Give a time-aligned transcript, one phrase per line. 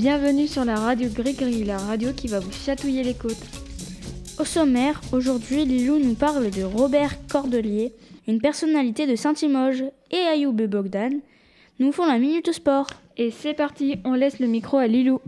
[0.00, 3.36] Bienvenue sur la radio Gris-Gris, la radio qui va vous chatouiller les côtes.
[4.38, 7.92] Au sommaire, aujourd'hui, Lilou nous parle de Robert Cordelier,
[8.26, 11.20] une personnalité de Saint-Imoge, et Ayoub Bogdan
[11.80, 12.86] nous font la minute sport.
[13.18, 15.20] Et c'est parti, on laisse le micro à Lilou.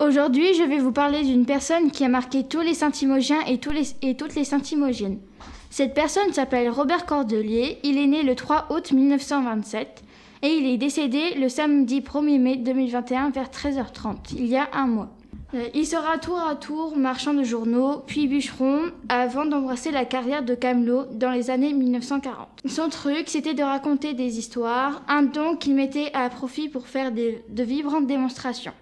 [0.00, 4.34] Aujourd'hui, je vais vous parler d'une personne qui a marqué tous les Saint-Imogiens et, toutes
[4.34, 5.18] les Saint-Imogiennes.
[5.70, 10.02] Cette personne s'appelle Robert Cordelier, il est né le 3 août 1927
[10.42, 14.86] et il est décédé le samedi 1er mai 2021 vers 13h30, il y a un
[14.86, 15.10] mois.
[15.54, 20.42] Euh, il sera tour à tour marchand de journaux, puis bûcheron, avant d'embrasser la carrière
[20.42, 22.48] de camelot dans les années 1940.
[22.66, 27.12] Son truc, c'était de raconter des histoires, un don qu'il mettait à profit pour faire
[27.12, 28.74] de vibrantes démonstrations.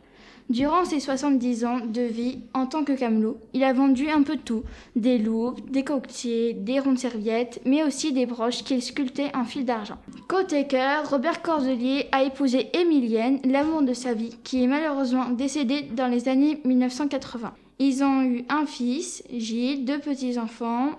[0.49, 4.37] Durant ses 70 ans de vie en tant que camelot, il a vendu un peu
[4.37, 4.63] tout
[4.95, 9.65] des loupes, des coquetiers, des rondes serviettes, mais aussi des broches qu'il sculptait en fil
[9.65, 9.97] d'argent.
[10.29, 15.83] Côté cœur, Robert Cordelier a épousé Émilienne, l'amour de sa vie, qui est malheureusement décédée
[15.83, 17.53] dans les années 1980.
[17.81, 20.93] Ils ont eu un fils, Gilles, deux petits-enfants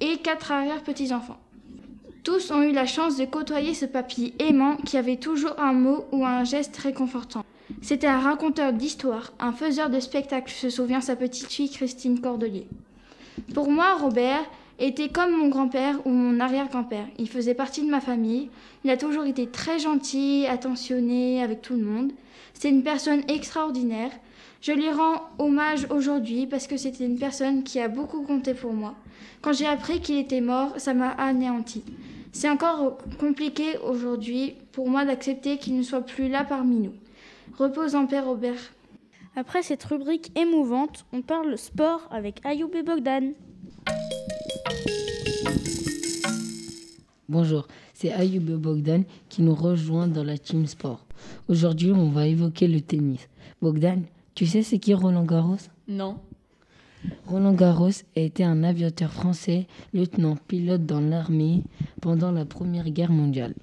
[0.00, 1.38] et quatre arrière-petits-enfants.
[2.22, 6.04] Tous ont eu la chance de côtoyer ce papy aimant qui avait toujours un mot
[6.12, 7.42] ou un geste réconfortant.
[7.82, 12.66] C'était un raconteur d'histoires, un faiseur de spectacles, se souvient sa petite fille Christine Cordelier.
[13.54, 14.42] Pour moi, Robert
[14.78, 17.06] était comme mon grand-père ou mon arrière-grand-père.
[17.18, 18.48] Il faisait partie de ma famille.
[18.84, 22.12] Il a toujours été très gentil, attentionné avec tout le monde.
[22.54, 24.10] C'est une personne extraordinaire.
[24.60, 28.72] Je lui rends hommage aujourd'hui parce que c'était une personne qui a beaucoup compté pour
[28.72, 28.94] moi.
[29.40, 31.84] Quand j'ai appris qu'il était mort, ça m'a anéanti.
[32.32, 36.92] C'est encore compliqué aujourd'hui pour moi d'accepter qu'il ne soit plus là parmi nous.
[37.58, 38.72] Repose en paix, Robert.
[39.34, 43.32] Après cette rubrique émouvante, on parle sport avec Ayoub et Bogdan.
[47.28, 51.04] Bonjour, c'est Ayoub et Bogdan qui nous rejoint dans la team sport.
[51.48, 53.28] Aujourd'hui, on va évoquer le tennis.
[53.60, 54.02] Bogdan,
[54.36, 55.56] tu sais c'est qui Roland Garros?
[55.88, 56.18] Non.
[57.26, 61.64] Roland Garros a été un aviateur français, lieutenant pilote dans l'armée
[62.00, 63.54] pendant la Première Guerre mondiale.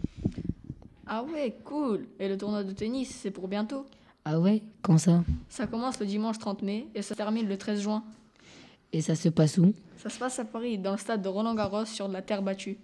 [1.08, 2.08] Ah ouais, cool.
[2.20, 3.86] Et le tournoi de tennis, c'est pour bientôt
[4.24, 5.24] Ah ouais Quand ça?
[5.50, 8.04] Ça commence le dimanche 30 mai et ça termine le 13 juin.
[8.92, 9.74] Et ça se passe où?
[9.98, 12.42] Ça se passe à Paris, dans le stade de Roland Garros sur de la terre
[12.42, 12.78] battue.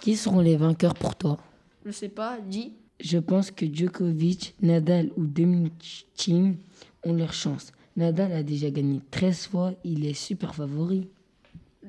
[0.00, 1.38] Qui seront les vainqueurs pour toi?
[1.84, 2.74] Je sais pas, dis.
[3.00, 6.56] Je pense que Djokovic, Nadal ou Dominic Thiem
[7.04, 7.72] ont leur chance.
[7.96, 11.08] Nadal a déjà gagné 13 fois, il est super favori.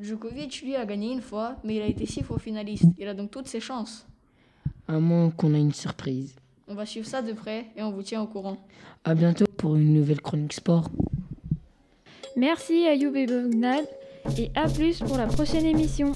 [0.01, 2.85] Djokovic, lui, a gagné une fois, mais il a été six fois finaliste.
[2.97, 4.05] Il a donc toutes ses chances
[4.93, 6.35] à moins qu'on ait une surprise.
[6.67, 8.57] On va suivre ça de près et on vous tient au courant.
[9.03, 10.89] À bientôt pour une nouvelle chronique sport.
[12.37, 13.83] Merci à et Bogdan
[14.37, 16.13] et à plus pour la prochaine émission.